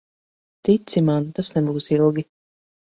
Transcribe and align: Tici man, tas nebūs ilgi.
Tici 0.69 1.05
man, 1.11 1.29
tas 1.37 1.55
nebūs 1.59 1.95
ilgi. 2.01 2.29